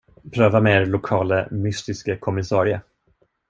Pröva 0.33 0.61
med 0.61 0.81
er 0.81 0.85
lokale 0.85 1.47
mystiske 1.51 2.17
kommissarie. 2.17 2.81